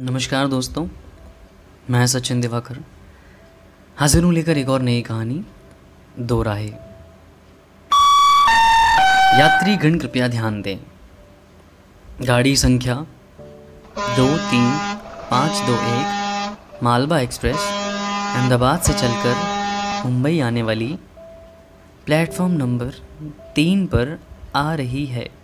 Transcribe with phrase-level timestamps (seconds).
[0.00, 0.88] नमस्कार दोस्तों,
[1.90, 2.84] मैं सचिन दिवाकर।
[3.96, 5.44] हाजिर हूँ लेकर एक और नई कहानी,
[6.18, 6.68] दो राहे।
[9.38, 10.78] यात्रीगण कृपया ध्यान दें।
[12.26, 12.94] गाड़ी संख्या
[13.98, 14.70] दो तीन
[15.30, 19.34] पाँच दो एक, मालवा एक्सप्रेस, अहमदाबाद से चलकर
[20.06, 20.98] मुंबई आने वाली
[22.06, 22.90] प्लेटफॉर्म नंबर
[23.54, 24.20] तीन पर
[24.56, 25.37] आ रही है।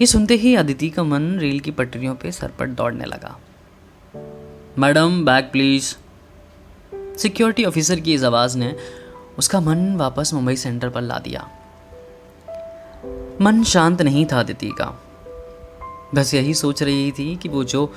[0.00, 3.40] ये सुनते ही अदिति का मन रेल की पटरियों पे सरपट दौड़ने लगा।
[4.78, 5.94] Madam, bag please
[7.18, 8.76] security officer की इस आवाज़ ने
[9.38, 11.50] उसका मन वापस मुंबई सेंटर पर ला दिया।
[13.40, 15.02] मन शांत नहीं था अदिति का।
[16.14, 17.94] बस यही सोच रही थी कि वो जो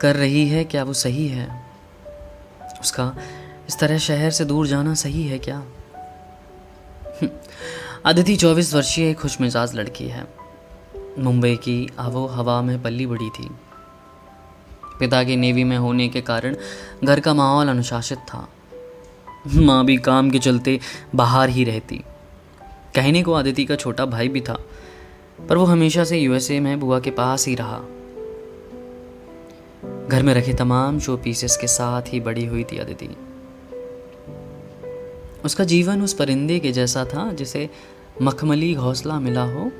[0.00, 1.64] कर रही है, क्या वो सही है?
[2.80, 3.16] उसका
[3.68, 5.64] इस तरह शहर से दूर जाना सही है क्या?
[8.06, 10.39] अदिति चौबीस वर्षीय खुश मिजाज लड़की है।
[11.18, 13.48] मुंबई की आवो हवा में पल्ली बड़ी थी।
[14.98, 16.56] पिता के नेवी में होने के कारण
[17.04, 18.48] घर का माहौल अनुशासित था।
[19.56, 20.80] माँ भी काम के चलते
[21.14, 22.04] बाहर ही रहती।
[22.94, 24.58] कहने को आदिति का छोटा भाई भी था,
[25.48, 27.78] पर वो हमेशा से यूएसए में बुआ के पास ही रहा।
[30.08, 33.08] घर में रखे तमाम शो पीसेस के साथ ही बड़ी हुई थी आदिति।
[35.44, 37.70] उसका जीवन उस परिंदे के जैसा था जिसे
[38.22, 39.70] मखमली घोंसला मिला हो।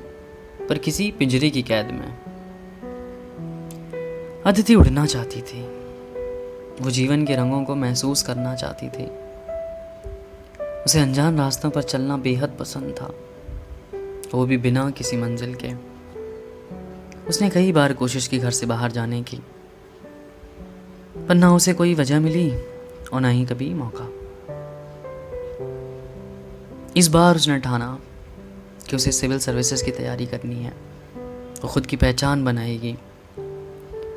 [0.71, 2.17] पर किसी पिंजरे की कैद में।
[4.45, 5.63] अदिति उड़ना चाहती थी।
[6.83, 9.05] वो जीवन के रंगों को महसूस करना चाहती थी।
[10.83, 13.13] उसे अनजान रास्तों पर चलना बेहद पसंद था।
[14.33, 15.73] वो भी बिना किसी मंजिल के।
[17.29, 19.37] उसने कई बार कोशिश की घर से बाहर जाने की।
[21.27, 22.55] पर ना उसे कोई वजह मिली
[23.13, 24.09] और ना ही कभी मौका।
[26.97, 27.99] इस बार उसने ठाना।
[28.91, 30.71] कि उसे सिविल सर्विसेज़ की तैयारी करनी है
[31.61, 32.95] वो खुद की पहचान बनाएगी।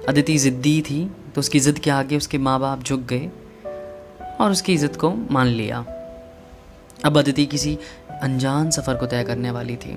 [0.09, 3.31] अदिति ज़िद्दी थी तो उसकी ज़िद के आगे उसके माँ बाप झुक गए
[4.41, 5.79] और उसकी इज़्ज़त को मान लिया।
[7.05, 7.77] अब अदिति किसी
[8.23, 9.97] अनजान सफ़र को तय करने वाली थी,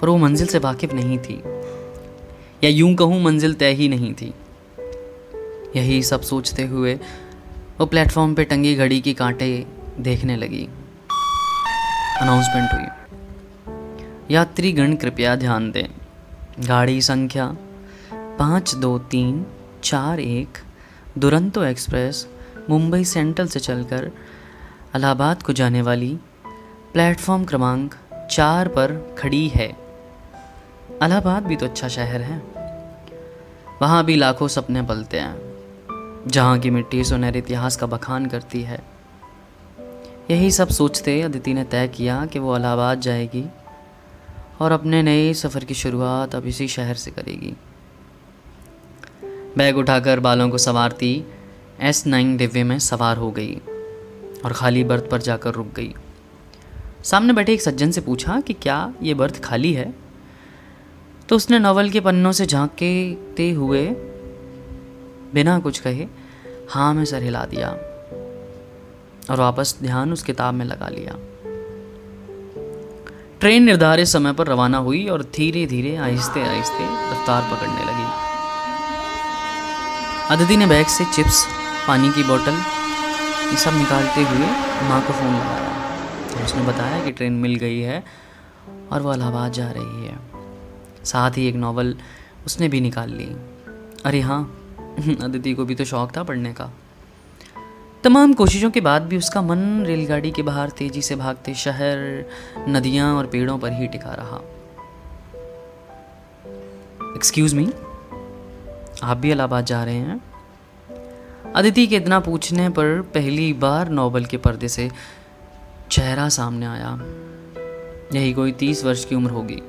[0.00, 1.40] पर वो मंजिल से वाकिफ नहीं थी,
[2.64, 4.32] या यूँ कहूँ मंजिल तय ही नहीं थी।
[5.76, 6.94] यही सब सोचते हुए
[7.80, 9.66] वो प्लेटफॉर्म पे टंगी घड़ी की कांटे
[10.00, 10.68] देखने लगी।
[12.20, 12.86] अनाउंसमेंट हुई।
[14.30, 15.86] यात्रीगण कृपया ध्यान दें।
[16.66, 17.56] गाड़ी संख्या
[18.12, 19.46] पाँच दो तीन
[19.84, 20.58] चार एक,
[21.18, 22.28] दुरंतो एक्सप्रेस,
[22.70, 24.10] मुंबई सेंट्रल से चलकर
[24.96, 26.18] इलाहाबाद को जाने वाली
[26.92, 27.94] प्लेटफॉर्म क्रमांक
[28.30, 29.76] चार पर खड़ी है।
[31.02, 32.42] इलाहाबाद भी तो अच्छा शहर है।
[33.82, 35.54] वहाँ भी लाखों सपने पलते हैं।
[36.26, 38.93] जहाँ की मिट्टी सुनहरे इतिहास का बखान करती है।
[40.30, 43.44] यही सब सोचते अदिति ने तय किया कि वो इलाहाबाद जाएगी
[44.60, 47.56] और अपने नए सफ़र की शुरुआत अब इसी शहर से करेगी।
[49.58, 51.24] बैग उठाकर बालों को संवारती
[51.80, 53.54] एस नाइन डिब्बे में सवार हो गई
[54.44, 55.94] और खाली बर्थ पर जाकर रुक गई।
[57.02, 59.94] सामने बैठे एक सज्जन से पूछा कि क्या ये बर्थ खाली है?
[61.28, 63.86] तो उसने नॉवल के पन्नों से झांकते हुए
[65.34, 66.06] बिना कुछ कहे
[66.70, 67.93] हाँ में सर हिला दिया।
[69.30, 71.16] और वापस ध्यान उस किताब में लगा लिया।
[73.40, 78.24] ट्रेन निर्धारित समय पर रवाना हुई और धीरे धीरे आहिस्ते आहिस्ते रफ्तार पकड़ने लगी।
[80.30, 81.46] अदिति ने बैग से चिप्स,
[81.88, 82.62] पानी की बोतल,
[83.50, 84.46] ये सब निकालते हुए
[84.88, 85.74] माँ को फ़ोन लगाया।
[86.28, 88.04] तो उसने बताया कि ट्रेन मिल गई है
[88.92, 90.18] और वो इलाहाबाद जा रही है।
[91.04, 91.96] साथ ही एक नावल
[92.46, 93.36] उसने भी निकाल ली।
[94.04, 94.60] अरे हाँ
[95.22, 96.70] अदिति को भी तो शौक था पढ़ने का।
[98.04, 102.24] तमाम कोशिशों के बाद भी उसका मन रेलगाड़ी के बाहर तेज़ी से भागते शहर,
[102.68, 104.36] नदियाँ और पेड़ों पर ही टिका रहा।
[107.16, 107.72] एक्सक्यूज मी
[109.02, 110.20] आप भी इलाहाबाद जा रहे हैं?
[111.56, 114.90] अदिति के इतना पूछने पर पहली बार नोबल के पर्दे से
[115.90, 116.98] चेहरा सामने आया।
[118.18, 119.62] यही कोई तीस वर्ष की उम्र होगी।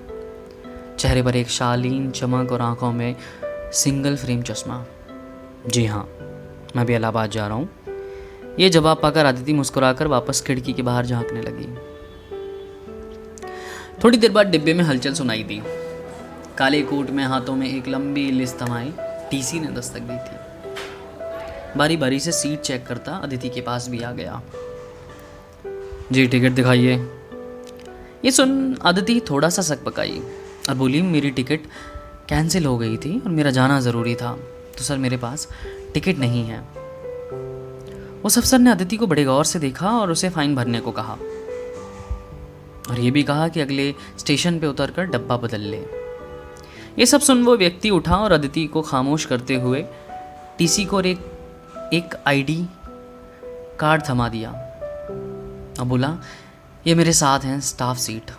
[1.00, 3.16] चेहरे पर एक शालीन चमक और आँखों में
[3.74, 4.86] सिंगल फ्रेम चश्मा।
[5.68, 6.10] जी हाँ
[6.76, 7.70] मैं भी इलाहाबाद जा रहा हूँ।
[8.60, 11.68] ये जवाब पाकर आदिति मुस्कुराकर वापस खिड़की के बाहर झांकने लगी।
[14.04, 15.62] थोड़ी देर बाद डिब्बे में हलचल सुनाई दी।
[16.58, 21.98] काले कोट में हाथों में एक लंबी लिस्ट थमाई टीसी ने दस्तक दी थी। बारी
[21.98, 24.42] बारी से सीट चेक करता अदिति के पास भी आ गया।
[26.12, 26.96] जी, टिकट दिखाइए।
[28.26, 30.22] ये सुन अदिति थोड़ा सा सक पकाई
[30.70, 31.60] और बोली, मेरी टिकट
[32.30, 34.34] कैंसिल हो गई थी और मेरा जाना ज़रूरी था।
[34.78, 35.48] तो सर, मेरे पास
[35.94, 36.85] टिकट नहीं है।
[38.26, 41.14] उस अफसर ने अदिति को बड़े गौर से देखा और उसे फाइन भरने को कहा।
[42.90, 45.86] और ये भी कहा कि अगले स्टेशन पे उतरकर डब्बा बदल ले।
[47.00, 49.86] ये सब सुन वो व्यक्ति उठा और अदिति को खामोश करते हुए
[50.58, 51.32] टीसी को एक
[51.94, 52.66] एक आईडी
[53.80, 54.52] कार्ड थमा दिया।
[55.80, 56.18] और बोला,
[56.88, 58.32] ये मेरे साथ हैं, स्टाफ सीट।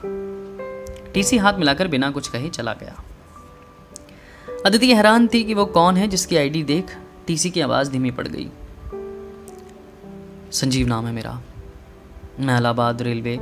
[1.15, 3.05] टीसी हाथ मिलाकर बिना कुछ कहे चला गया।
[4.67, 6.97] अदिति हैरान थी कि वो कौन है जिसकी आईडी देख
[7.27, 8.51] टीसी की आवाज़ धीमी पड़ गई।
[10.53, 11.43] संजीव नाम है मेरा।
[12.41, 13.37] मैं इलाहाबाद रेलवे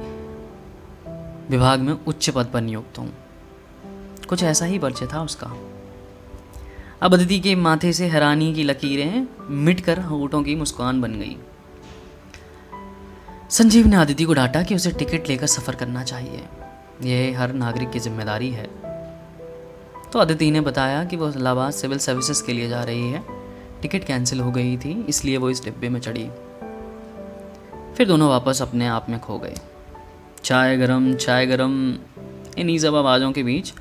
[1.51, 3.15] विभाग में उच्च पद पर नियुक्त हूँ।
[4.29, 5.57] कुछ ऐसा ही परिचय था उसका।
[7.03, 11.37] अब अदिति के माथे से हैरानी की लकीरें मिटकर होठों की मुस्कान बन गई।
[13.51, 16.45] संजीव ने अदिति को डांटा कि उसे टिकट लेकर सफ़र करना चाहिए।
[17.03, 18.67] यह हर नागरिक की ज़िम्मेदारी है।
[20.13, 23.25] तो अदिति ने बताया कि वो इलाहाबाद सिविल सर्विसेज़ के लिए जा रही है।
[23.83, 26.31] टिकट कैंसिल हो गई थी, इसलिए वो इस डिब्बे में चढ़ी।
[27.97, 29.55] फिर दोनों वापस अपने आप में खो गए।
[30.45, 31.75] चाय गरम चाय गरम,
[32.59, 33.73] इन्हीं सब आवाज़ों के बीच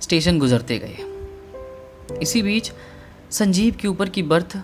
[0.00, 2.72] स्टेशन गुजरते गए। इसी बीच
[3.30, 4.56] संजीव के ऊपर की बर्थ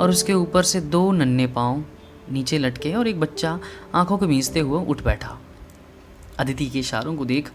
[0.00, 1.84] और उसके ऊपर से दो नन्हे पाँव
[2.32, 3.58] नीचे लटके और एक बच्चा
[3.94, 5.38] आँखों को मीचते हुए उठ बैठा।
[6.38, 7.50] अदिति के इशारों को देख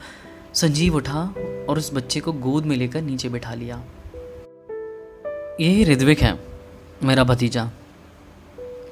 [0.54, 1.22] संजीव उठा
[1.70, 3.84] और उस बच्चे को गोद में लेकर नीचे बैठा लिया।
[5.62, 6.40] ये ऋद्विक है,
[7.04, 7.70] मेरा भतीजा।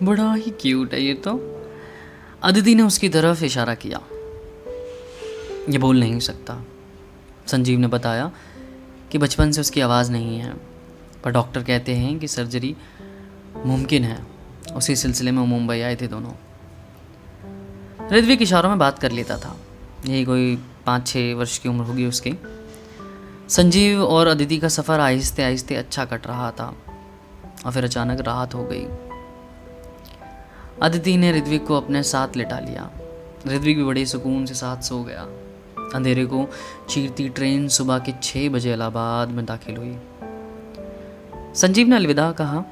[0.05, 1.31] बड़ा ही क्यूट है ये तो।
[2.43, 4.01] अदिति ने उसकी तरफ़ इशारा किया।
[5.69, 6.65] ये बोल नहीं सकता।
[7.47, 8.31] संजीव ने बताया
[9.11, 10.53] कि बचपन से उसकी आवाज़ नहीं है,
[11.23, 12.75] पर डॉक्टर कहते हैं कि सर्जरी
[13.65, 14.25] मुमकिन है।
[14.75, 16.31] उसी सिलसिले में मुंबई आए थे दोनों।
[18.11, 19.57] ऋद्विक इशारों में बात कर लेता था।
[20.05, 20.55] यही कोई
[20.85, 22.33] पाँच छः वर्ष की उम्र होगी उसकी।
[23.49, 26.75] संजीव और अदिति का सफ़र आहिस्ते आहिस्ते अच्छा कट रहा था,
[27.65, 28.85] और फिर अचानक राहत हो गई।
[30.81, 32.89] अदिति ने ऋद्विक को अपने साथ लिटा लिया।
[33.47, 35.21] ऋद्विक भी बड़े सुकून से साथ सो गया।
[35.95, 36.47] अंधेरे को
[36.89, 39.97] चीरती ट्रेन सुबह के छः बजे इलाहाबाद में दाखिल हुई।
[41.55, 42.63] संजीव ने अलविदा कहा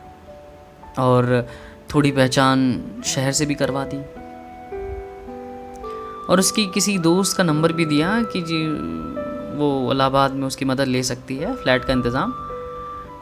[1.00, 1.48] और
[1.96, 3.98] थोड़ी पहचान शहर से भी करवा दी।
[6.26, 8.68] और उसकी किसी दोस्त का नंबर भी दिया कि जी,
[9.58, 12.32] वो इलाहाबाद में उसकी मदद ले सकती है, फ्लैट का इंतज़ाम।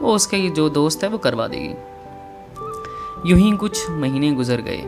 [0.01, 1.88] वो उसका जो दोस्त है, वो करवा देगी।
[3.25, 4.81] यूँ ही कुछ महीने गुजर गए।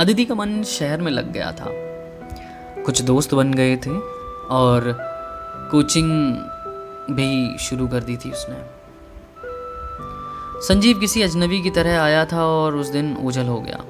[0.00, 1.66] अदिति का मन शहर में लग गया था।
[2.82, 3.90] कुछ दोस्त बन गए थे
[4.48, 4.96] और
[5.70, 6.36] कोचिंग
[7.16, 8.56] भी शुरू कर दी थी उसने।
[10.60, 13.84] संजीव किसी अजनबी की तरह आया था और उस दिन ओझल हो गया।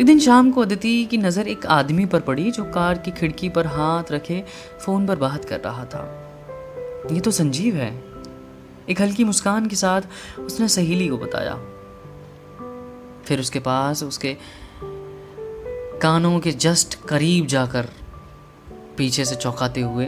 [0.00, 3.48] एक दिन शाम को अदिति की नज़र एक आदमी पर पड़ी जो कार की खिड़की
[3.48, 4.44] पर हाथ रखे
[4.80, 6.26] फ़ोन पर बात कर रहा था।
[7.12, 8.09] ये तो संजीव है।
[8.90, 10.02] एक हल्की मुस्कान के साथ
[10.38, 11.54] उसने सहेली को बताया।
[13.24, 14.36] फिर उसके पास उसके
[16.02, 17.88] कानों के जस्ट करीब जाकर
[18.96, 20.06] पीछे से चौंकाते हुए,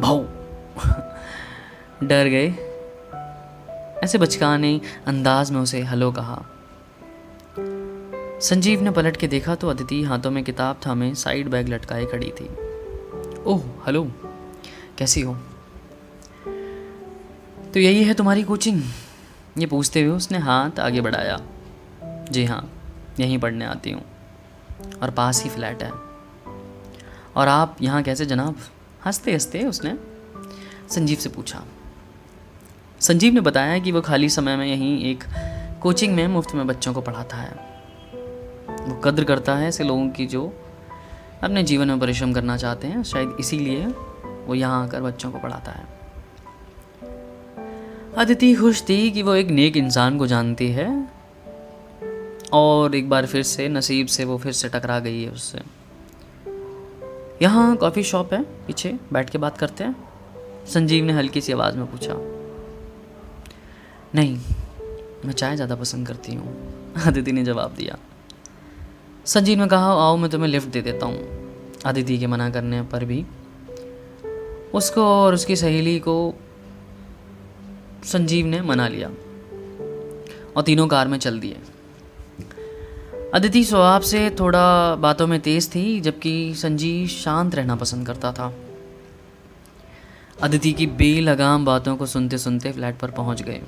[0.00, 0.24] भाऊ।
[2.06, 2.54] डर गए।
[4.04, 6.42] ऐसे बचकाने अंदाज में उसे हलो कहा।
[8.40, 12.04] संजीव ने पलट के देखा तो अदिति हाथों में किताब था थामे साइड बैग लटकाए
[12.04, 12.48] खड़ी थी।
[13.42, 14.12] Oh, hello.
[14.98, 15.36] कैसी हो?
[17.74, 18.82] तो यही है तुम्हारी कोचिंग
[19.58, 21.40] ये पूछते हुए उसने हाथ आगे बढ़ाया।
[22.30, 22.72] जी हाँ
[23.20, 24.02] यहीं पढ़ने आती हूँ।
[25.02, 25.90] और पास ही फ्लैट है।
[27.36, 28.56] और आप यहाँ कैसे जनाब?
[29.06, 29.98] हँसते हँसते उसने
[30.88, 31.64] संजीव से पूछा।
[33.00, 35.24] संजीव ने बताया कि वो खाली समय में यहीं एक
[35.82, 37.52] कोचिंग में मुफ़्त में बच्चों को पढ़ाता है।
[38.88, 40.60] वो कद्र करता है ऐसे लोगों की जो
[41.42, 43.86] अपने जीवन में परिश्रम करना चाहते हैं। शायद इसीलिए
[44.46, 46.01] वो यहाँ आकर बच्चों को पढ़ाता है।
[48.18, 50.86] अदिति खुश थी कि वो एक नेक इंसान को जानती है।
[52.52, 55.58] और एक बार फिर से नसीब से वो फिर से टकरा गई है उससे।
[57.42, 59.96] यहाँ कॉफ़ी शॉप है, पीछे बैठ के बात करते हैं।
[60.66, 62.14] संजीव ने हल्की सी आवाज़ में पूछा,
[64.14, 64.38] नहीं,
[65.24, 67.98] मैं चाय ज़्यादा पसंद करती हूँ। अदिति ने जवाब दिया,
[69.26, 73.04] संजीव ने कहा, आओ, मैं तुम्हें लिफ्ट दे देता हूँ। अदिति के मना करने पर
[73.04, 73.24] भी
[74.74, 76.34] उसको और उसकी सहेली को
[78.04, 79.08] संजीव ने मना लिया
[80.56, 81.56] और तीनों कार में चल दिए।
[83.34, 88.52] अदिति स्वभाव से थोड़ा बातों में तेज थी, जबकि संजीव शांत रहना पसंद करता था।
[90.42, 93.62] अदिति की बेलगाम बातों को सुनते सुनते फ्लैट पर पहुँच गए।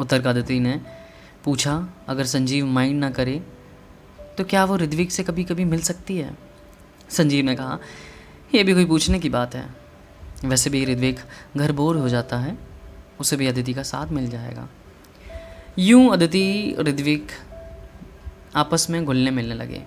[0.00, 0.80] उत्तर का अदिति ने
[1.44, 3.42] पूछा, अगर संजीव माइंड ना करे
[4.38, 6.36] तो क्या वो ऋद्विक से कभी कभी मिल सकती है?
[7.10, 7.78] संजीव ने कहा
[8.54, 9.64] यह भी कोई पूछने की बात है।
[10.44, 11.18] वैसे भी ऋद्विक
[11.56, 12.56] घर बोर हो जाता है
[13.22, 14.68] उसे भी अदिति का साथ मिल जाएगा।
[15.78, 17.32] यूँ अदिति ऋद्विक
[18.54, 19.82] आपस में घुलने मिलने लगे।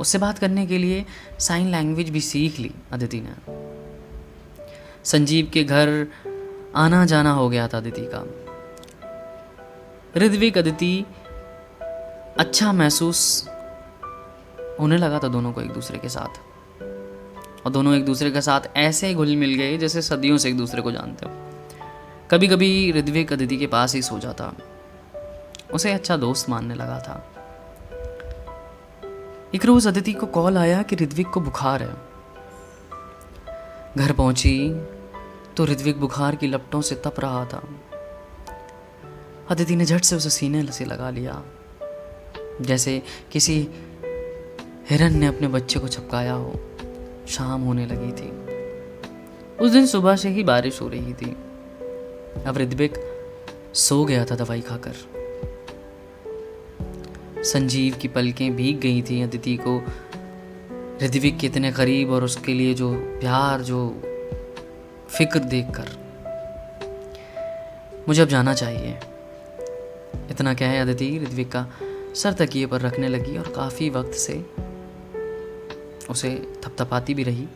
[0.00, 1.04] उससे बात करने के लिए
[1.38, 3.34] साइन लैंग्वेज भी सीख ली अदिति ने।
[5.04, 6.06] संजीव के घर
[6.76, 8.22] आना जाना हो गया था अदिति का।
[10.16, 11.06] ऋद्विक अदिति
[12.38, 13.48] अच्छा महसूस
[14.80, 16.49] होने लगा था दोनों को एक दूसरे के साथ।
[17.66, 20.56] और दोनों एक दूसरे के साथ ऐसे ही घुल मिल गए जैसे सदियों से एक
[20.56, 21.32] दूसरे को जानते हो।
[22.30, 24.52] कभी कभी ऋद्विक अदिति के पास ही सो जाता।
[25.74, 27.32] उसे अच्छा दोस्त मानने लगा था।
[29.54, 32.10] एक रोज अदिति को कॉल आया कि ऋद्विक को बुखार है।
[33.96, 34.80] घर पहुँची
[35.56, 37.62] तो ऋत्विक बुखार की लपटों से तप रहा था।
[39.50, 41.42] अदिति ने झट से उसे सीने से लगा लिया।
[42.60, 43.02] जैसे
[43.32, 43.68] किसी
[44.90, 46.69] हिरन ने अपने बच्चे को छपकाया हो।
[47.30, 48.30] शाम होने लगी थी।
[49.56, 51.36] उस दिन सुबह से ही बारिश हो रही थी।
[52.46, 52.94] अब ऋत्विक
[53.74, 54.94] सो गया था दवाई खाकर।
[57.44, 59.82] संजीव की पलकें भीग गई थी अदिति को।
[61.02, 64.02] ऋद्विक के इतने करीब और उसके लिए जो प्यार, जो
[65.08, 65.88] फ़िक्र देखकर।
[68.08, 68.98] मुझे अब जाना चाहिए।
[70.30, 71.66] इतना क्या है अदिति ऋद्विक का
[72.14, 74.46] सर तकिए पर रखने लगी और काफ़ी वक्त से
[76.10, 77.46] उसे थपथपाती भी रही।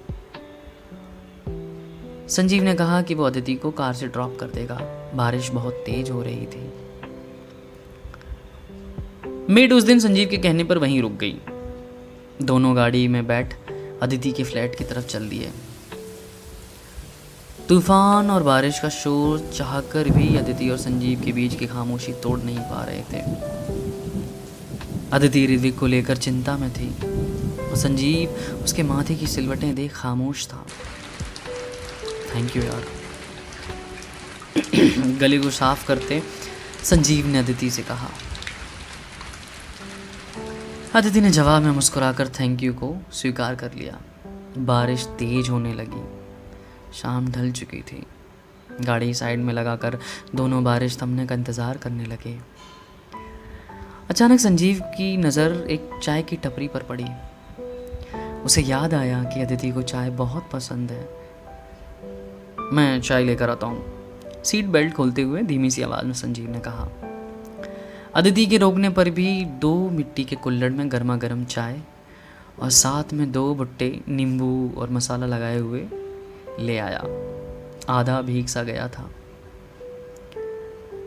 [2.29, 4.79] संजीव ने कहा कि वो अदिति को कार से ड्रॉप कर देगा।
[5.15, 6.73] बारिश बहुत तेज हो रही थी।
[9.51, 11.41] मेड उस दिन संजीव के कहने पर वहीं रुक गई।
[12.43, 13.55] दोनों गाड़ी में बैठ
[14.03, 15.51] अदिति के फ्लैट की तरफ़ चल दिए।
[17.69, 22.41] तूफ़ान और बारिश का शोर चाहकर भी अदिति और संजीव के बीच की खामोशी तोड़
[22.41, 23.23] नहीं पा रहे थे।
[25.13, 26.95] अदिति ऋत्विक को लेकर चिंता में थी।
[27.75, 28.31] और संजीव,
[28.65, 30.67] उसके माथे की सिलवटें देख खामोश था।
[32.35, 32.85] थैंक यू यार।
[35.19, 36.23] गले को साफ़ करते
[36.85, 38.11] संजीव ने अदिति से कहा।
[40.95, 44.01] अदिति ने जवाब में मुस्कुराकर थैंक यू को स्वीकार कर लिया।
[44.59, 46.05] बारिश तेज होने लगी।
[46.95, 48.07] शाम ढल चुकी थी।
[48.81, 49.99] गाड़ी साइड में लगाकर
[50.35, 52.39] दोनों बारिश थमने का इंतज़ार करने लगे।
[54.11, 57.07] अचानक संजीव की नज़र एक चाय की टपरी पर पड़ी।
[58.45, 61.09] उसे याद आया कि अदिति को चाय बहुत पसंद है।
[62.73, 63.85] मैं चाय लेकर आता हूँ।
[64.45, 66.89] सीट बेल्ट खोलते हुए धीमी सी आवाज़ में संजीव ने कहा,
[68.15, 71.81] अदिति के रोकने पर भी दो मिट्टी के कुल्लड़ में गर्मा गर्म चाय
[72.61, 75.87] और साथ में दो भुट्टे नींबू और मसाला लगाए हुए
[76.61, 77.05] ले आया।
[77.89, 79.11] आधा भीग सा गया था।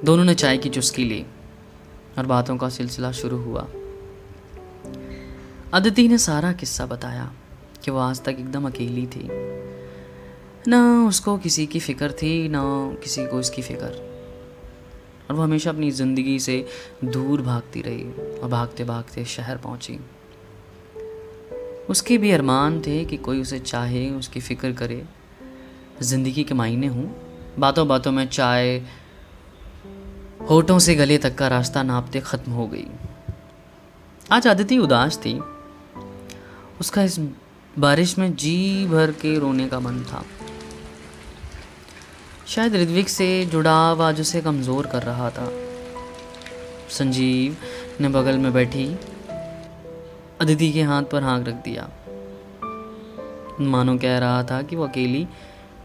[0.06, 1.26] दोनों ने चाय की चुस्की ली
[2.18, 3.68] और बातों का सिलसिला शुरू हुआ।
[5.74, 7.32] अदिति ने सारा किस्सा बताया
[7.86, 9.28] कि वो आज तक एकदम अकेली थी।
[10.68, 12.62] ना उसको किसी की फ़िक्र थी, ना
[13.04, 13.90] किसी को इसकी फ़िक्र।
[15.30, 16.66] और वो हमेशा अपनी ज़िंदगी से
[17.04, 18.04] दूर भागती रही
[18.40, 20.00] और भागते भागते शहर पहुँची।
[21.90, 25.04] उसके भी अरमान थे कि कोई उसे चाहे, उसकी फ़िक्र करे।
[26.02, 27.06] ज़िंदगी के मायने हों
[27.60, 28.78] बातों बातों में चाय,
[30.50, 32.88] होठों से गले तक का रास्ता नापते ख़त्म हो गई।
[34.32, 35.40] आज आदिति उदास थी
[36.80, 37.20] उसका इस
[37.80, 40.24] बारिश में जी भर के रोने का मन था।
[42.48, 45.52] शायद ऋत्विक से जुड़ाव आज उसे कमज़ोर कर रहा था।
[46.90, 47.58] संजीव
[48.02, 48.98] ने बगल में बैठी,
[50.42, 51.90] अदिति के हाथ पर हाँक रख दिया।
[53.62, 55.28] मानो कह रहा था कि वो अकेली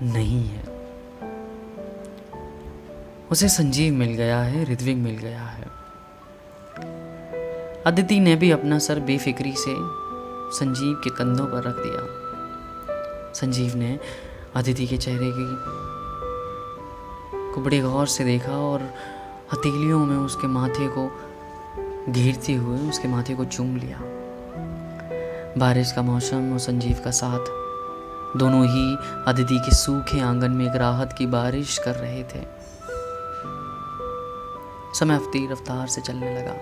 [0.02, 0.62] नहीं है।
[3.30, 5.66] उसे संजीव मिल गया है, ऋत्विक मिल गया है।
[7.86, 10.01] अदिति ने भी अपना सर बेफिक्री से
[10.52, 12.22] संजीव के कंधों पर रख दिया।
[13.32, 14.00] संजीव ने
[14.54, 15.82] अदिति के चेहरे की
[17.54, 18.80] को बड़े गौर से देखा और
[19.52, 21.10] हथेलियों में उसके माथे को
[22.12, 23.98] घेरते हुए उसके माथे को चूम लिया।
[25.58, 27.40] बारिश का मौसम और संजीव का साथ,
[28.38, 32.44] दोनों ही अदिति के सूखे आँगन में एक राहत की बारिश कर रहे थे।
[34.94, 36.54] समय हफ्ती रफ्तार से चलने लगा।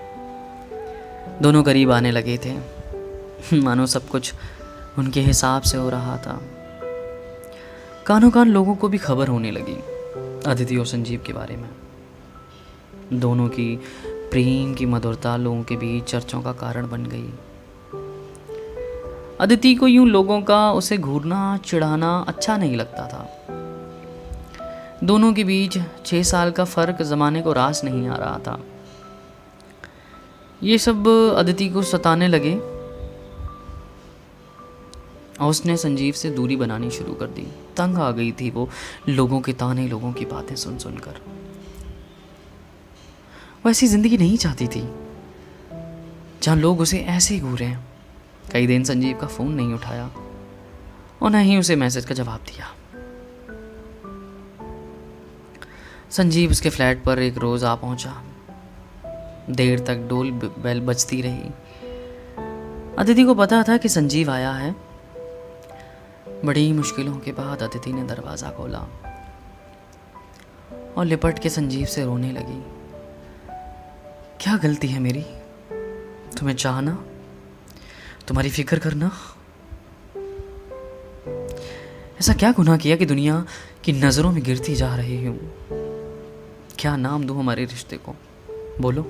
[1.42, 2.79] दोनों करीब आने लगे थे।
[3.54, 4.34] मानो सब कुछ
[4.98, 6.42] उनके हिसाब से हो रहा था।
[8.06, 9.76] कानों कान लोगों को भी खबर होने लगी
[10.46, 11.70] अदिति और संजीव के बारे में।
[13.12, 17.30] दोनों की प्रेम, की मधुरता लोगों के बीच चर्चों का कारण बन गई।
[19.40, 23.36] अदिति को यूँ लोगों का उसे घूरना, चिढ़ाना अच्छा नहीं लगता था।
[25.04, 28.60] दोनों के बीच छह साल का फ़र्क जमाने को रास नहीं आ रहा था।
[30.62, 32.69] ये सब अदिति को सताने लगे।
[35.40, 38.68] और उसने संजीव से दूरी बनानी शुरू कर दी। तंग आ गई थी वो
[39.08, 41.20] लोगों के ताने, लोगों की बातें सुन सुनकर।
[43.64, 44.82] वो ऐसी ज़िंदगी नहीं चाहती थी,
[46.42, 47.76] जहाँ लोग उसे ऐसे ही घूरे।
[48.52, 50.10] कई दिन संजीव का फ़ोन नहीं उठाया
[51.22, 52.74] और न ही उसे मैसेज का जवाब दिया।
[56.10, 58.22] संजीव उसके फ्लैट पर एक रोज़ आ पहुँचा।
[59.50, 61.50] देर तक डोल बेल बजती रही।
[62.98, 64.74] अदिति को पता था कि संजीव आया है।
[66.44, 68.78] बड़ी मुश्किलों के बाद अदिति ने दरवाज़ा खोला
[70.96, 72.64] और लिपट के संजीव से रोने लगी।
[74.40, 75.26] क्या गलती है मेरी?
[76.36, 77.04] तुम्हें चाहना?
[78.28, 79.10] तुम्हारी फ़िक्र करना?
[82.20, 83.46] ऐसा क्या गुनाह किया कि दुनिया
[83.84, 85.38] की नज़रों में गिरती जा रही हूँ?
[86.78, 88.14] क्या नाम दूँ हमारे रिश्ते को?
[88.80, 89.02] बोलो।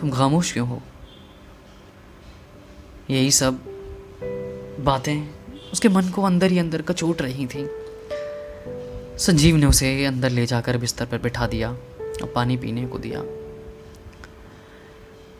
[0.00, 0.82] तुम खामोश क्यों हो?
[3.10, 3.54] यही सब
[4.80, 5.41] बातें
[5.72, 7.68] उसके मन को अंदर ही अंदर कचोट रही थी।
[9.18, 13.22] संजीव ने उसे अंदर ले जाकर बिस्तर पर बिठा दिया और पानी पीने को दिया।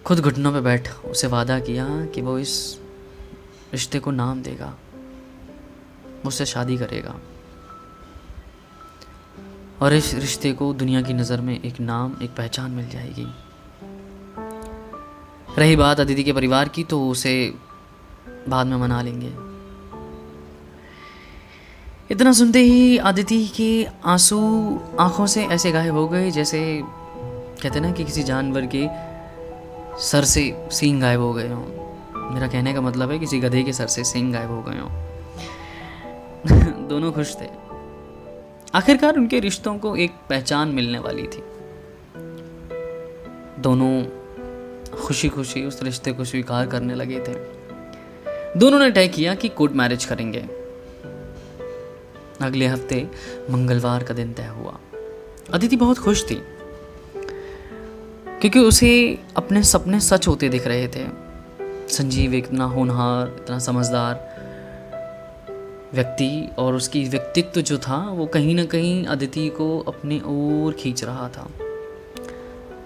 [0.05, 2.79] खुद घुटनों पर बैठ उसे वादा किया कि वो इस
[3.73, 4.75] रिश्ते को नाम देगा,
[6.25, 7.15] मुझसे शादी करेगा।
[9.83, 13.27] और इस रिश्ते को दुनिया की नज़र में एक नाम, एक पहचान मिल जाएगी।
[15.59, 17.55] रही बात अदिति के परिवार की तो उसे
[18.49, 19.52] बाद में मना लेंगे।
[22.11, 24.39] इतना सुनते ही आदिति के आँसू
[25.01, 26.83] आँखों से ऐसे गायब हो गए, जैसे
[27.63, 28.87] कहते ना कि किसी जानवर के
[30.03, 31.83] सर से सींग गायब हो गए हों।
[32.35, 34.89] मेरा कहने का मतलब है किसी गधे के सर से सींग गायब हो गए हों।
[36.89, 37.47] दोनों खुश थे।
[38.75, 41.43] आखिरकार उनके रिश्तों को एक पहचान मिलने वाली थी।
[43.63, 44.05] दोनों
[44.97, 47.35] खुशी खुशी उस रिश्ते को स्वीकार करने लगे थे।
[48.59, 50.62] दोनों ने तय किया कि कोर्ट मैरिज करेंगे।
[52.43, 53.07] अगले हफ़्ते
[53.51, 54.79] मंगलवार का दिन तय हुआ।
[55.53, 56.35] अदिति बहुत खुश थी,
[58.41, 61.07] क्योंकि उसे अपने सपने सच होते दिख रहे थे।
[61.89, 64.31] संजीव इतना होनहार, इतना समझदार
[65.95, 71.05] व्यक्ति और उसकी व्यक्तित्व जो था, वो कहीं ना कहीं अदिति को अपने ओर खींच
[71.05, 71.49] रहा था।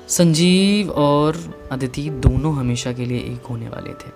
[0.09, 1.37] संजीव और
[1.73, 4.11] अदिति दोनों हमेशा के लिए एक होने वाले थे।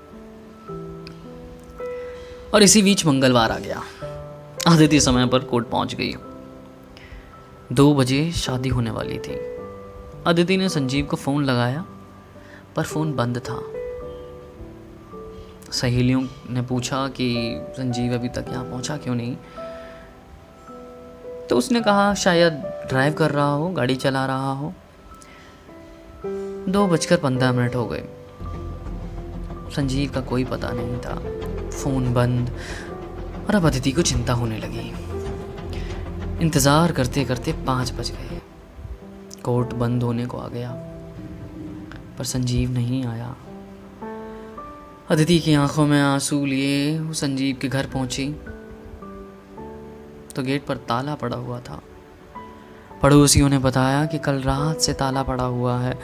[2.55, 3.83] और इसी बीच मंगलवार आ गया।
[4.66, 6.14] अदिति समय पर कोर्ट पहुँच गई।
[7.73, 9.35] दो बजे शादी होने वाली थी।
[10.27, 11.85] अदिति ने संजीव को फ़ोन लगाया,
[12.77, 13.62] पर फ़ोन बंद था।
[15.73, 19.37] सहेलियों ने पूछा कि संजीव अभी तक यहाँ पहुँचा क्यों नहीं?
[21.46, 22.53] तो उसने कहा, शायद
[22.88, 24.75] ड्राइव कर रहा हो, गाड़ी चला रहा हो।
[26.68, 28.05] दो बजकर पंद्रह मिनट हो गए।
[29.77, 31.14] संजीव का कोई पता नहीं था।
[31.70, 32.57] फ़ोन बंद
[33.50, 34.80] और अब अदिति को चिंता होने लगी।
[36.40, 38.40] इंतज़ार करते करते पाँच बज गए।
[39.44, 40.70] कोर्ट बंद होने को आ गया,
[42.18, 43.34] पर संजीव नहीं आया।
[45.10, 48.28] अदिति की आँखों में आँसू लिए वो संजीव के घर पहुँची।
[50.36, 51.82] तो गेट पर ताला पड़ा हुआ था।
[53.02, 55.94] पड़ोसियों ने बताया कि कल रात से ताला पड़ा हुआ है,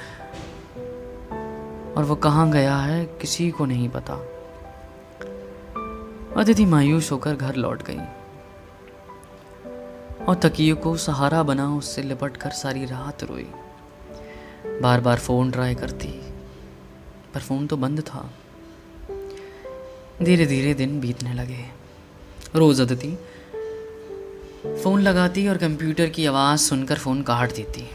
[1.97, 4.25] और वो कहाँ गया है किसी को नहीं पता।
[6.37, 7.99] अदिति मायूस होकर घर लौट गई।
[10.25, 13.49] और तकिए को सहारा बना उससे लिपट कर सारी रात रोई।
[14.83, 16.09] बार बार फ़ोन ट्राई करती,
[17.35, 18.31] पर फ़ोन तो बंद था।
[20.23, 21.65] धीरे धीरे दिन बीतने लगे।
[22.57, 23.19] रोज़ अदिति
[24.85, 27.89] फ़ोन लगाती और कंप्यूटर की आवाज़ सुनकर फ़ोन काट देती।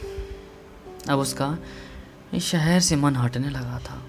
[1.09, 1.57] अब उसका
[2.41, 4.01] शहर से मन हटने लगा था।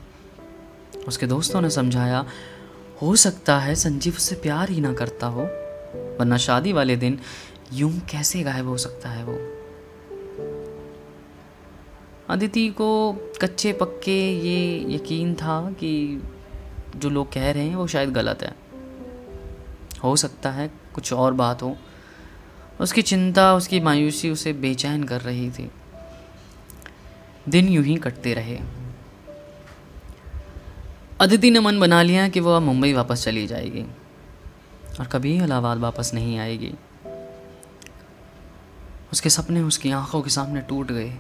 [1.09, 2.25] उसके दोस्तों ने समझाया
[3.03, 5.43] हो सकता है संजीव उससे प्यार ही ना करता हो,
[6.21, 7.19] वरना शादी वाले दिन
[7.73, 9.39] यूँ कैसे गायब हो सकता है वो?
[12.29, 16.23] अदिति को कच्चे पक्के ये यकीन था कि
[16.97, 18.55] जो लोग कह रहे हैं वो शायद गलत है।
[20.05, 21.77] हो सकता है कुछ और बात हो।
[22.81, 25.71] उसकी चिंता, उसकी मायूसी उसे बेचैन कर रही थी।
[27.49, 28.82] दिन यूँ ही कटते रहे।
[31.23, 33.83] अदिति ने मन बना लिया कि वह मुंबई वापस चली जाएगी
[35.01, 36.75] और कभी इलाहाबाद वापस नहीं आएगी।
[39.13, 41.13] उसके सपने उसकी आँखों के सामने टूट गए।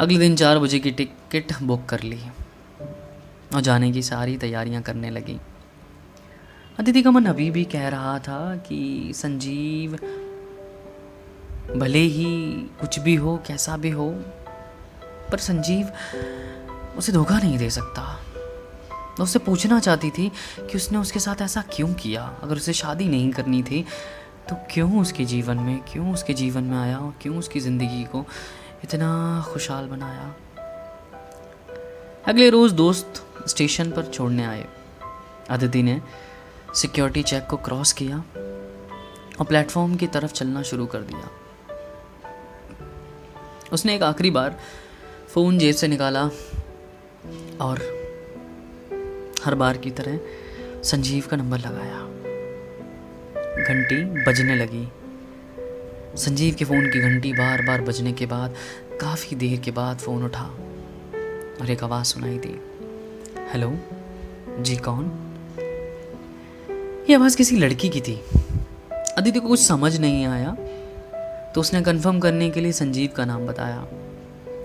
[0.00, 2.20] अगले दिन चार बजे की टिकट बुक कर ली
[3.54, 5.40] और जाने की सारी तैयारियाँ करने लगी।
[6.78, 9.98] अदिति का मन अभी भी कह रहा था कि संजीव,
[11.76, 14.10] भले ही कुछ भी हो, कैसा भी हो,
[15.04, 15.88] पर संजीव
[16.96, 18.02] उसे धोखा नहीं दे सकता।
[18.90, 20.28] मैं उससे पूछना चाहती थी
[20.60, 22.22] कि उसने उसके साथ ऐसा क्यों किया?
[22.42, 23.84] अगर उसे शादी नहीं करनी थी
[24.48, 28.24] तो क्यों उसके जीवन में, क्यों उसके जीवन में आया और क्यों उसकी ज़िंदगी को
[28.84, 30.34] इतना खुशहाल बनाया?
[32.26, 34.66] अगले रोज़ दोस्त स्टेशन पर छोड़ने आए।
[35.50, 36.00] अदिति ने
[36.74, 41.28] सिक्योरिटी चेक को क्रॉस किया और प्लेटफॉर्म की तरफ़ चलना शुरू कर दिया।
[43.72, 44.58] उसने एक आखिरी बार
[45.28, 46.28] फ़ोन जेब से निकाला
[47.60, 47.98] और
[49.44, 50.20] हर बार की तरह
[50.82, 52.08] संजीव का नंबर लगाया।
[53.64, 54.88] घंटी बजने लगी।
[56.16, 58.54] संजीव के फ़ोन की घंटी बार बार बजने के बाद,
[59.00, 60.44] काफ़ी देर के बाद फ़ोन उठा
[61.60, 62.60] और एक आवाज़ सुनाई दी।
[63.52, 63.78] हेलो,
[64.62, 65.24] जी कौन?
[67.10, 68.20] ये आवाज़ किसी लड़की की थी।
[68.92, 70.56] अदिति को कुछ समझ नहीं आया।
[71.54, 73.88] तो उसने कंफर्म करने के लिए संजीव का नाम बताया।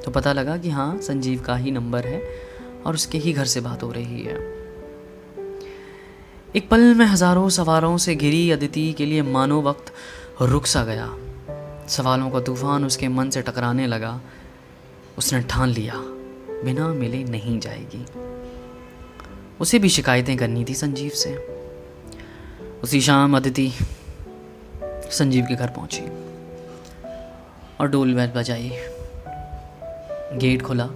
[0.06, 2.53] तो पता लगा कि हाँ संजीव का ही नंबर है।
[2.86, 4.38] और उसके ही घर से बात हो रही है।
[6.56, 9.94] एक पल में हज़ारों सवारों से घिरी अदिति के लिए मानो वक्त
[10.42, 11.10] रुक सा गया।
[11.88, 14.22] सवालों का तूफ़ान उसके मन से टकराने लगा।
[15.18, 15.94] उसने ठान लिया,
[16.66, 18.06] बिना मिले नहीं जाएगी।
[19.62, 21.36] उसे भी शिकायतें करनी थी संजीव से।
[22.84, 23.72] उसी शाम अदिति
[25.12, 26.02] संजीव के घर पहुँची
[27.80, 28.72] और डोल बैल बजाई।
[30.38, 30.90] गेट खोला।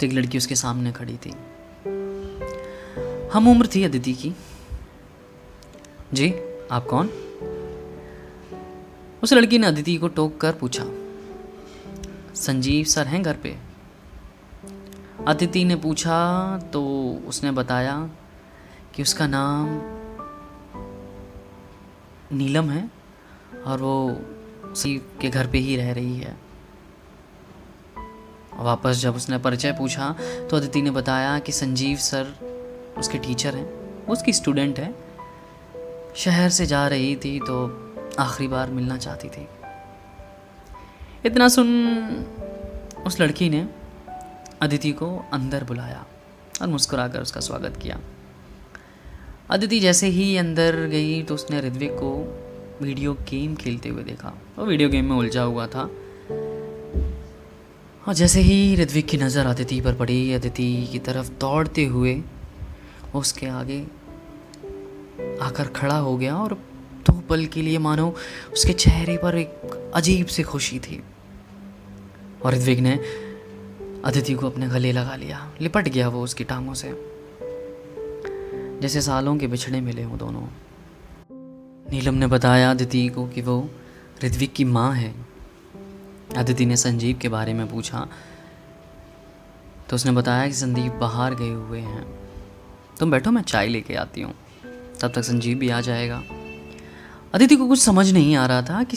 [0.00, 1.30] तो एक लड़की उसके सामने खड़ी थी।
[3.32, 4.32] हम उम्र थी अदिति की।
[6.12, 6.32] जी,
[6.72, 7.10] आप कौन?
[9.22, 10.84] उस लड़की ने अदिति को टोक कर पूछा,
[12.34, 13.56] संजीव सर हैं घर पे?
[15.28, 16.82] अदिति ने पूछा तो
[17.26, 17.98] उसने बताया
[18.94, 19.68] कि उसका नाम
[22.32, 22.90] नीलम है
[23.66, 24.20] और वो
[24.66, 26.36] संजीव के घर पे ही रह रही है।
[28.58, 30.14] वापस जब उसने परिचय पूछा
[30.50, 32.34] तो अदिति ने बताया कि संजीव सर
[32.98, 33.66] उसके टीचर हैं।
[34.06, 34.94] उसकी स्टूडेंट है।
[36.16, 37.56] शहर से जा रही थी तो
[38.18, 39.46] आखिरी बार मिलना चाहती थी।
[41.24, 41.68] इतना सुन
[43.06, 43.66] उस लड़की ने
[44.62, 46.04] अदिति को अंदर बुलाया
[46.62, 47.98] और मुस्कुराकर उसका स्वागत किया।
[49.50, 52.12] अदिति जैसे ही अंदर गई तो उसने ऋद्विक को
[52.82, 55.88] वीडियो गेम खेलते हुए देखा। वो वीडियो गेम में उलझा हुआ था।
[58.08, 62.22] और जैसे ही ऋत्विक की नज़र अदिति पर पड़ी अदिति की तरफ़ दौड़ते हुए
[63.14, 63.80] उसके आगे
[65.42, 66.54] आकर खड़ा हो गया और
[67.06, 68.14] दो पल के लिए मानो
[68.52, 71.02] उसके चेहरे पर एक अजीब सी खुशी थी।
[72.44, 72.98] और ऋत्विक ने
[74.04, 76.94] अदिति को अपने गले लगा लिया, लिपट गया वो उसकी टांगों से,
[78.82, 80.46] जैसे सालों के बिछड़े मिले हों दोनों।
[81.90, 83.70] नीलम ने बताया अदिति को कि वो
[84.24, 85.27] ऋत्विक की माँ है।
[86.36, 88.08] अदिति ने संजीव के बारे में पूछा।
[89.90, 92.06] तो उसने बताया कि संदीप बाहर गए हुए हैं।
[93.00, 94.34] तुम बैठो, मैं चाय लेके आती हूँ।
[95.00, 96.22] तब तक संजीव भी आ जाएगा।
[97.34, 98.96] अदिति को कुछ समझ नहीं आ रहा था कि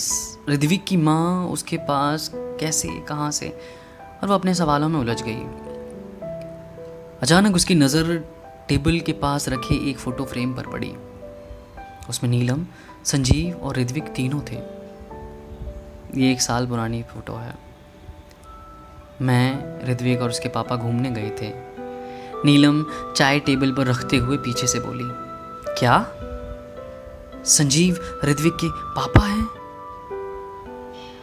[0.50, 3.50] ऋद्विक की माँ उसके पास कैसे, कहाँ से,
[4.24, 5.42] और वो अपने सवालों में उलझ गई।
[7.22, 8.26] अचानक उसकी नज़र
[8.68, 10.96] टेबल के पास रखे एक फ़ोटो फ्रेम पर पड़ी।
[12.10, 12.66] उसमें नीलम,
[13.06, 14.81] संजीव और ऋद्विक तीनों थे।
[16.16, 17.54] ये एक साल पुरानी फ़ोटो है।
[19.22, 21.54] मैं ऋत्विक और उसके पापा घूमने गए थे।
[22.46, 25.04] नीलम चाय टेबल पर रखते हुए पीछे से बोली,
[25.80, 26.08] क्या?
[27.46, 29.48] संजीव, ऋत्विक के पापा हैं?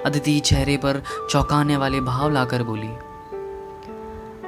[0.07, 2.90] अदिति चेहरे पर चौंकाने वाले भाव लाकर बोली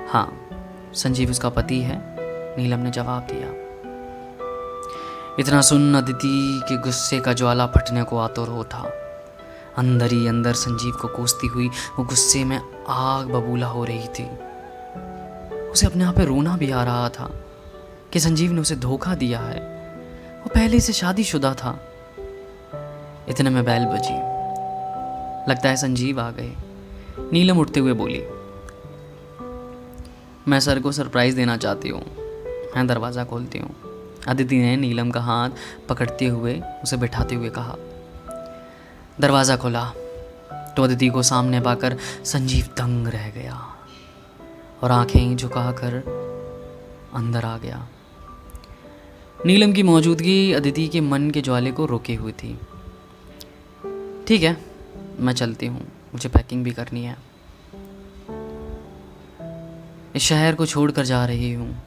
[0.09, 0.49] हाँ
[0.95, 2.17] संजीव उसका पति है,
[2.59, 3.49] नीलम ने जवाब दिया।
[5.39, 9.07] इतना सुन अदिति के गुस्से का ज्वाला फटने को आतुर हो था।
[9.79, 14.25] अंदर ही अंदर संजीव को कोसती हुई वो गुस्से में आग बबूला हो रही थी।
[15.71, 17.31] उसे अपने आप पे रोना भी आ रहा था
[18.13, 19.61] कि संजीव ने उसे धोखा दिया है।
[20.41, 21.79] वो पहले से शादीशुदा था।
[23.29, 24.15] इतने में बैल बजी।
[25.51, 26.53] लगता है संजीव आ गए।
[27.33, 28.23] नीलम उठते हुए बोली,
[30.49, 32.03] मैं सर को सरप्राइज़ देना चाहती हूँ।
[32.77, 33.75] मैं दरवाज़ा खोलती हूँ।
[34.29, 35.51] अदिति ने नीलम का हाथ
[35.89, 37.77] पकड़ते हुए उसे बिठाते हुए कहा
[39.21, 39.85] दरवाज़ा खोला
[40.77, 43.55] तो अदिति को सामने पाकर संजीव दंग रह गया
[44.83, 45.95] और आँखें झुका कर
[47.15, 47.89] अंदर आ गया।
[49.47, 52.59] नीलम की मौजूदगी अदिति के मन के ज्वाले को रोके हुई थी।
[54.29, 54.57] ठीक है,
[55.19, 57.17] मैं चलती हूँ, मुझे पैकिंग भी करनी है।
[60.17, 61.83] इस शहर को छोड़कर जा रही हूँ,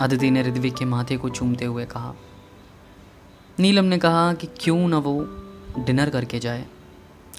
[0.00, 2.14] अदिति ने ऋद्विक के माथे को चूमते हुए कहा।
[3.60, 5.20] नीलम ने कहा कि क्यों न वो
[5.78, 6.64] डिनर करके जाए।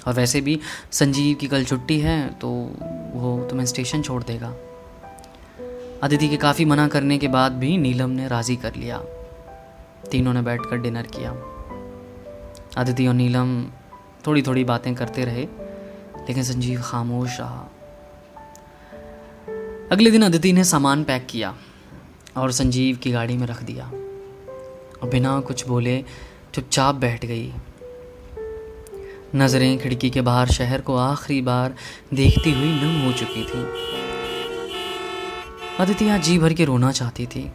[0.06, 0.60] और वैसे भी
[0.92, 2.48] संजीव की कल छुट्टी है तो
[3.14, 4.54] वो तुम्हें स्टेशन छोड़ देगा।
[6.02, 8.98] अदिति के काफ़ी मना करने के बाद भी नीलम ने राज़ी कर लिया।
[10.10, 11.30] तीनों ने बैठकर डिनर किया।
[12.76, 13.64] अदिति और नीलम
[14.26, 15.42] थोड़ी थोड़ी बातें करते रहे,
[16.18, 17.66] लेकिन संजीव खामोश रहा।
[19.92, 21.56] अगले दिन अदिति ने सामान पैक किया
[22.36, 23.84] और संजीव की गाड़ी में रख दिया।
[25.02, 26.04] और बिना कुछ बोले
[26.54, 27.52] चुपचाप बैठ गई।
[29.34, 31.74] नज़रें खिड़की के बाहर शहर को आखिरी बार
[32.14, 33.64] देखती हुई नम हो चुकी थी।
[35.80, 37.50] अदिति आज जी भर के रोना चाहती थी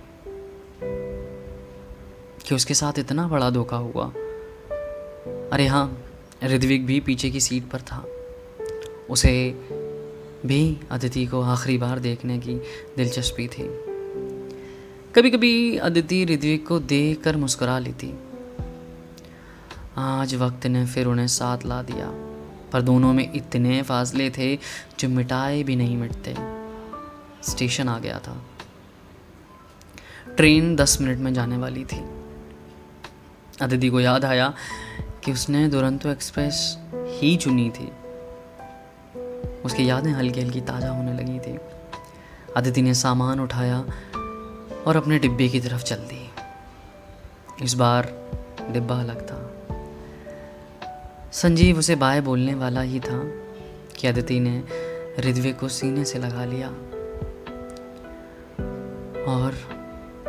[2.47, 4.05] कि उसके साथ इतना बड़ा धोखा हुआ।
[5.53, 6.03] अरे हाँ
[6.43, 8.05] ऋद्विक भी पीछे की सीट पर था।
[9.09, 9.51] उसे
[10.45, 12.55] भी अदिति को आखिरी बार देखने की
[12.97, 13.63] दिलचस्पी थी।
[15.15, 18.13] कभी कभी अदिति ऋद्विक को देख कर मुस्कुरा लेती।
[19.97, 22.07] आज वक्त ने फिर उन्हें साथ ला दिया,
[22.71, 24.55] पर दोनों में इतने फासले थे
[24.99, 26.35] जो मिटाए भी नहीं मिटते।
[27.51, 28.45] स्टेशन आ गया था।
[30.37, 32.05] ट्रेन दस मिनट में जाने वाली थी।
[33.61, 34.53] अदिति को याद आया
[35.23, 37.91] कि उसने दुरंतो एक्सप्रेस ही चुनी थी।
[39.61, 41.59] उसकी यादें हल्की हल्की ताज़ा होने लगी थी।
[42.57, 43.85] अदिति ने सामान उठाया
[44.87, 46.29] और अपने डिब्बे की तरफ़ चल दी।
[47.63, 48.13] इस बार
[48.71, 49.52] डिब्बा अलग था।
[51.33, 53.31] संजीव उसे बाय बोलने वाला ही था
[53.95, 54.63] कि अदिति ने
[55.19, 56.67] ऋद्विक को सीने से लगा लिया।
[59.33, 59.53] और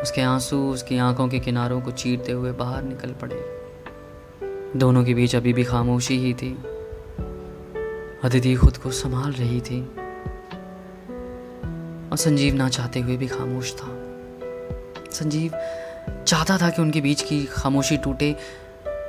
[0.02, 3.44] उसके आँसू उसकी आँखों के किनारों को चीरते हुए बाहर निकल पड़े।
[4.76, 6.58] दोनों के बीच अभी भी खामोशी ही थी।
[8.24, 9.82] अदिति खुद को संभाल रही थी।
[12.10, 13.88] और संजीव ना चाहते हुए भी खामोश था।
[15.10, 15.52] संजीव
[16.24, 18.36] चाहता था कि उनके बीच की खामोशी टूटे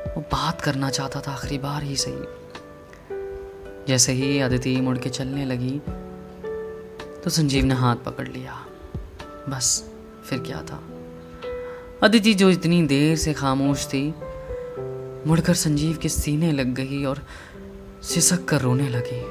[0.07, 2.23] वो बात करना चाहता था आखिरी बार ही सही।
[3.87, 5.79] जैसे ही अदिति मुड़ के चलने लगी
[7.23, 8.53] तो संजीव ने हाथ पकड़ लिया।
[9.49, 9.83] बस,
[10.25, 10.81] फिर क्या था?
[12.03, 14.07] अदिति जो इतनी देर से खामोश थी,
[15.27, 17.21] मुड़कर संजीव के सीने लग गई और
[18.03, 19.21] सिसक कर रोने लगी।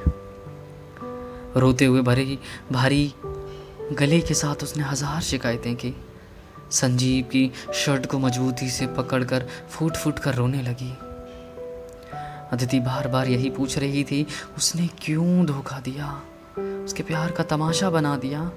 [1.61, 2.39] रोते हुए भरी,
[2.73, 3.13] भारी
[3.93, 5.95] गले के साथ उसने हज़ार शिकायतें की।
[6.75, 10.95] संजीव की शर्ट को मजबूती से पकड़कर फूट फूट कर रोने लगी।
[12.53, 16.23] अदिति बार बार यही पूछ रही थी, उसने क्यों धोखा दिया?
[16.59, 18.51] उसके प्यार का तमाशा बना दिया?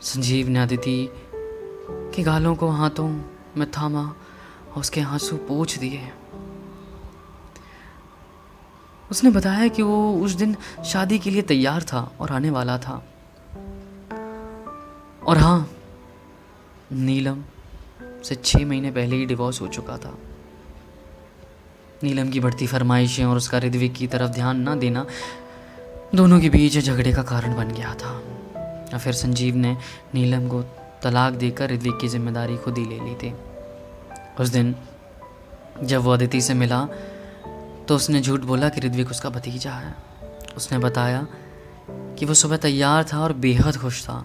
[0.00, 1.10] संजीव ने अदिति
[2.14, 3.08] की गालों को हाथों
[3.56, 4.14] में थामा
[4.72, 6.12] और उसके आँसू पोछ दिए।
[9.10, 13.04] उसने बताया कि वो उस दिन शादी के लिए तैयार था और आने वाला था।
[15.26, 15.70] और हाँ
[16.92, 17.42] नीलम
[18.24, 20.16] से छः महीने पहले ही डिवोर्स हो चुका था।
[22.02, 25.04] नीलम की बढ़ती फरमाइशें और उसका रिद्विक की तरफ़ ध्यान न देना
[26.14, 28.12] दोनों के बीच झगड़े का कारण बन गया था।
[28.92, 29.76] और फिर संजीव ने
[30.14, 30.62] नीलम को
[31.02, 33.32] तलाक देकर ऋद्विक की ज़िम्मेदारी खुद ही ले ली थी।
[34.40, 34.74] उस दिन
[35.82, 36.84] जब वो अदिति से मिला
[37.88, 39.94] तो उसने झूठ बोला कि रिद्विक उसका भतीजा है।
[40.56, 41.26] उसने बताया
[41.88, 44.24] कि वो सुबह तैयार था और बेहद खुश था।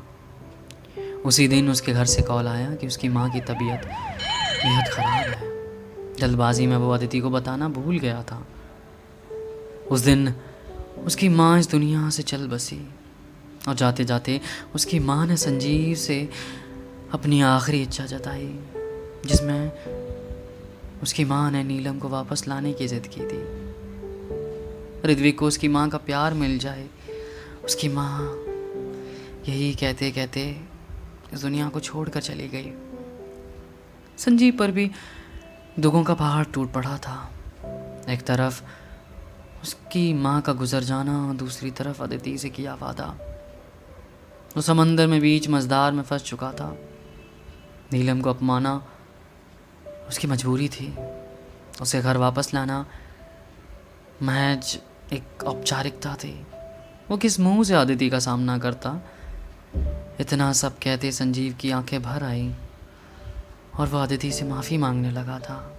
[1.26, 6.18] उसी दिन उसके घर से कॉल आया कि उसकी माँ की तबीयत बेहद ख़राब है।
[6.20, 8.46] जल्दबाजी में वो अदिति को बताना भूल गया था।
[9.92, 10.34] उस दिन
[11.06, 12.80] उसकी माँ इस दुनिया से चल बसी
[13.68, 14.40] और जाते जाते
[14.76, 16.18] उसकी माँ ने संजीव से
[17.14, 18.48] अपनी आखिरी इच्छा जताई,
[19.26, 19.72] जिसमें
[21.04, 23.42] उसकी माँ ने नीलम को वापस लाने की ज़िद की थी।
[25.06, 26.88] ऋद्विक को उसकी माँ का प्यार मिल जाए,
[27.66, 28.36] उसकी माँ
[29.48, 30.75] यही कहते कहते
[31.36, 32.74] इस दुनिया को छोड़कर चली गई।
[34.18, 34.92] संजीव पर भी
[35.80, 37.32] दुखों का पहाड़ टूट पड़ा था।
[38.10, 38.64] एक तरफ़
[39.64, 43.18] उसकी माँ का गुजर जाना, दूसरी तरफ़ अदिति से किया वादा।
[44.56, 46.78] वो समंदर में बीच मजदार में फंस चुका था।
[47.94, 48.86] नीलम को अपमाना
[50.08, 50.96] उसकी मजबूरी थी।
[51.82, 52.86] उसे घर वापस लाना
[54.24, 54.80] महज
[55.14, 56.48] एक औपचारिकता थी।
[57.10, 59.02] वो किस मुँह से आदिति का सामना करता?
[60.20, 62.56] इतना सब कहते संजीव की आँखें भर आई
[63.80, 65.78] और वह आदिति से माफ़ी मांगने लगा था।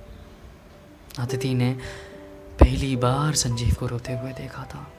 [1.20, 1.78] आदिति ने
[2.60, 4.92] पहली बार संजीव को रोते हुए देखा था।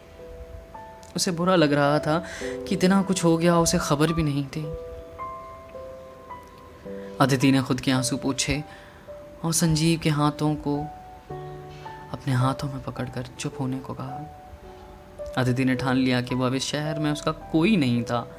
[1.15, 4.63] उसे बुरा लग रहा था कि इतना कुछ हो गया, उसे खबर भी नहीं थी।
[7.21, 8.63] अदिति ने खुद के आँसू पूछे
[9.43, 10.79] और संजीव के हाथों को
[12.13, 14.43] अपने हाथों में पकड़कर चुप होने को कहा।
[15.37, 18.36] अदिति ने ठान लिया कि वह इस शहर में उसका कोई नहीं था।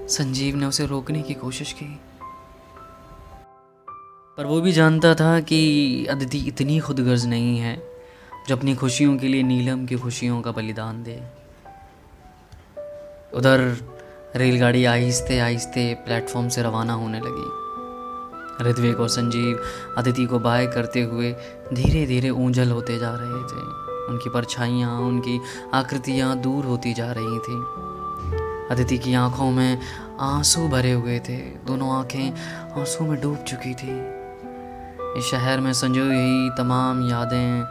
[0.00, 2.00] संजीव ने उसे रोकने की कोशिश की।
[4.38, 7.82] पर वो भी जानता था कि अदिति इतनी खुदगर्ज नहीं है
[8.48, 11.22] जो अपनी खुशियों के लिए नीलम की खुशियों का बलिदान दे।
[13.34, 13.76] उधर
[14.36, 17.68] रेलगाड़ी आहिस्ते आहिस्ते प्लेटफॉर्म से रवाना होने लगी।
[18.70, 19.62] ऋत्विक और संजीव
[19.98, 21.32] अदिति को बाय करते हुए
[21.74, 25.40] धीरे धीरे ऊंझल होते जा रहे थे। उनकी परछाइयाँ, उनकी
[25.74, 27.88] आकृतियाँ दूर होती जा रही थी।
[28.70, 29.78] अदिति की आँखों में
[30.20, 32.30] आँसू भरे हुए थे। दोनों आँखें
[32.80, 33.92] आँसू में डूब चुकी थी।
[35.18, 37.62] इस शहर में संजोई हुई तमाम यादें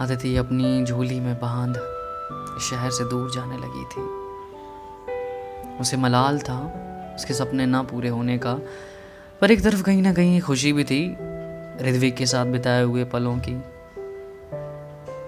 [0.00, 1.76] अदिति अपनी झोली में बाँध
[2.56, 4.02] इस शहर से दूर जाने लगी थी।
[5.80, 6.58] उसे मलाल था,
[7.16, 8.54] उसके सपने ना पूरे होने का,
[9.40, 11.02] पर एक तरफ़ कहीं ना कहीं खुशी भी थी
[11.82, 13.56] ऋद्विक के साथ बिताए हुए पलों की,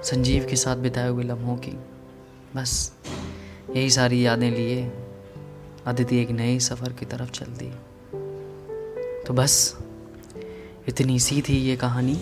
[0.05, 1.79] संजीव के साथ बिताए हुए लम्हों की।
[2.57, 2.93] बस
[3.77, 4.93] यही सारी यादें लिए
[5.87, 7.71] अदिति एक नए सफ़र की तरफ़ चल दी
[9.27, 9.79] तो बस,
[10.89, 12.15] इतनी सी थी ये कहानी।